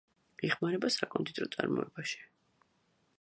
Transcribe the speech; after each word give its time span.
იხმარება 0.47 0.89
საკონდიტრო 0.95 1.47
წარმოებაში. 1.57 2.25